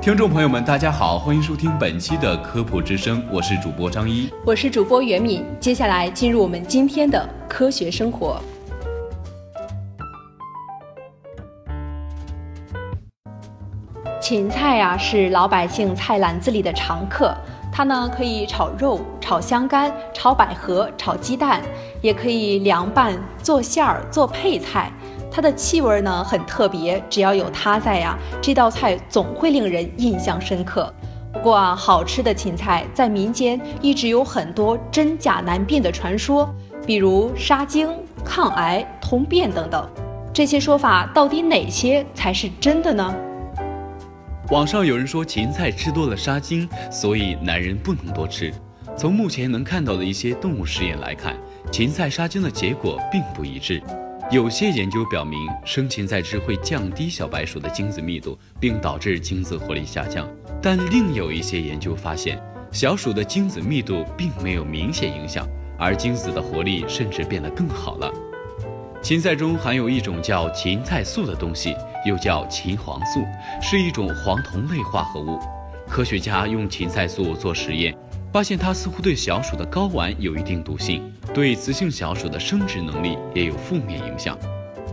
[0.00, 4.32] 听众朋友们，大家好，欢迎收听本期的科普之声，我是主播张一。
[4.46, 8.40] 我是主播袁敏，接下来进入我们今天的科学生活。
[14.20, 17.36] 芹菜呀、是老百姓菜篮子里的常客，
[17.72, 21.60] 它呢可以炒肉、炒香干、炒百合、炒鸡蛋，
[22.00, 24.92] 也可以凉拌、做馅儿、做配菜。
[25.38, 30.92] 它的气味呢很特别，只要有它在呀，这道菜总会令人印象深刻。
[31.32, 36.52] 不过啊，好吃的芹菜在民间一直有很多真假难辨的传说，
[36.84, 37.88] 比如杀精、
[38.24, 39.88] 抗癌、通便等等。
[40.34, 43.14] 这些说法到底哪些才是真的呢？
[44.50, 48.52] 网上有人说芹菜吃多了杀精，所以男人不能多吃。
[48.96, 51.36] 从目前能看到的一些动物实验来看，
[51.70, 53.80] 芹菜杀精的结果并不一致。
[54.30, 60.28] 有些研究表明，生芹菜汁会降低小白鼠的精子密度，并导致精子活力下降。
[60.60, 62.38] 但另有一些研究发现，
[62.70, 68.12] 小鼠的精子密度并没有明显影响，而精子的活力甚至变得更好了。
[69.00, 73.24] 芹菜中含有一种叫芹菜素的东西，又叫芹黄素，
[73.62, 75.38] 是一种黄酮类化合物。
[75.88, 77.96] 科学家用芹菜素做实验，
[78.32, 84.36] 发现它似乎对小鼠的睾丸有一定毒性，对雌性小鼠的生殖能力也有负面影响。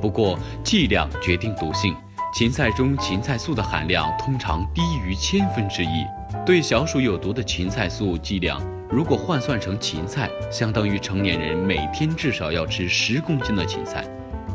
[0.01, 1.95] 不过，剂量决定毒性，
[2.33, 6.05] 芹菜中芹菜素的含量通常低于千分之一。
[6.45, 14.05] 对小鼠有毒的芹菜素剂量，如果换算成芹菜，相当于成年人每天至少要吃十公斤的芹菜。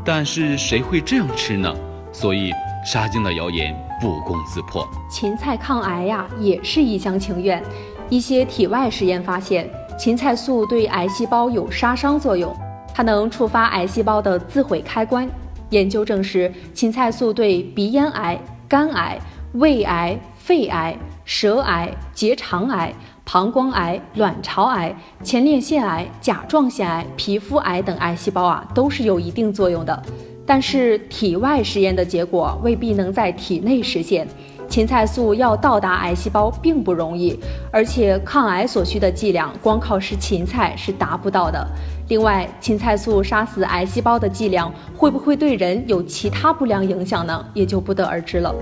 [0.05, 1.75] 但是谁会这样吃呢？
[2.13, 2.53] 所以
[2.85, 4.89] 杀精的谣言不攻自破。
[5.11, 7.63] 芹菜抗癌呀，也是一厢情愿。
[8.11, 12.53] 一些体外实验发现，芹菜素对癌细胞有杀伤作用，
[12.93, 15.27] 它能触发癌细胞的自毁开关。
[15.71, 18.37] 研究证实，芹菜素对鼻咽癌、
[18.69, 19.17] 肝癌、
[19.55, 22.93] 胃癌、肺癌、舌癌、结肠癌、
[23.25, 24.93] 膀胱癌、卵巢癌、
[25.23, 30.03] 前列腺癌、甲状腺癌、皮肤癌等癌细胞啊，都是有一定作用的。
[30.45, 34.27] 但是体外实验的结果未必能在体内实现。
[34.71, 37.37] 芹菜素要到达癌细胞并不容易，
[37.73, 41.67] 而且抗癌所需的剂量光靠吃芹菜是达不到的。
[42.07, 47.45] 另外，芹菜素杀死癌细胞的剂量会不会对人有其他不良影响呢？
[47.53, 48.55] 也就不得而知了。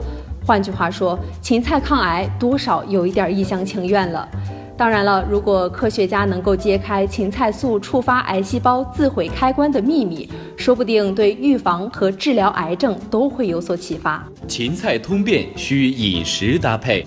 [0.46, 4.26] 换句话说，芹菜抗癌多少有一点一厢情愿了。
[4.78, 14.24] 当然了，如果科学家能够揭开芹菜素触发癌细胞自毁开关的秘密，说不定对预防和治疗癌症都会有所启发。
[14.46, 17.04] 芹菜通便需饮食搭配。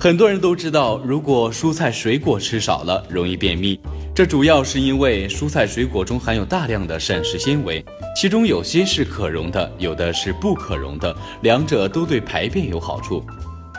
[0.00, 3.78] 很多人都知道，如果蔬菜水果吃少了，容易便秘。
[4.12, 7.84] 这主要是因为蔬菜水果中含有大量的膳食纤维，
[8.16, 13.22] 其中有些是可溶的，有的是不可溶的，两者都对排便有好处。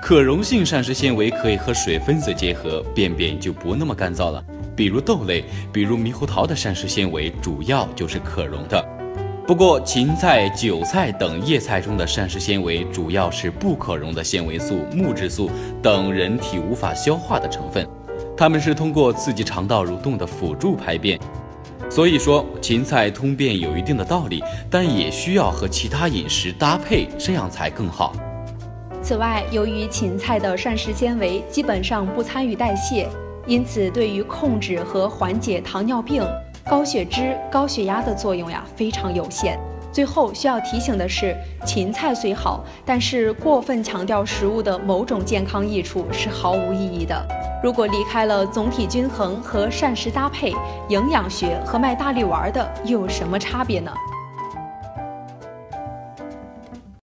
[0.06, 4.44] 可溶性膳食纤维可以和水分子结合，便便就不那么干燥了。
[4.76, 8.86] 比如豆类，比如猕猴桃的膳食纤维主要就是可溶的。
[9.48, 15.50] 不过，芹菜、韭菜等叶菜中的膳食纤维主要是不可溶的纤维素、木质素
[15.82, 17.88] 等人体无法消化的成分，
[18.36, 21.18] 它们是通过刺激肠道蠕动的辅助排便。
[21.90, 28.14] 所以说，芹菜通便有一定的道理，但也需要和其他饮食搭配，这样才更好。
[29.04, 33.10] 此外，由于芹菜的膳食纤维基本上不参与代谢，
[33.46, 36.26] 因此对于控制和缓解糖尿病、
[36.70, 39.60] 高血脂、高血压的作用呀非常有限。
[39.92, 47.28] 最后需要提醒的是，芹菜虽好，但是过分强调食物的某种健康益处是毫无意义的。
[47.62, 50.54] 如果离开了总体均衡和膳食搭配，
[50.88, 53.92] 营养学和卖大力丸的又有什么差别呢？